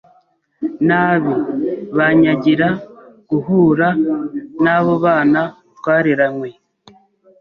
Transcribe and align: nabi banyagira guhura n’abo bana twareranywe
nabi 0.87 1.33
banyagira 1.97 2.67
guhura 3.29 3.87
n’abo 4.63 4.93
bana 5.05 5.41
twareranywe 5.77 6.49